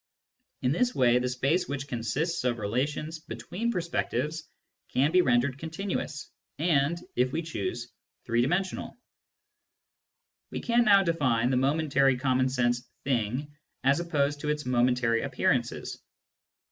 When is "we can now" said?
10.49-11.03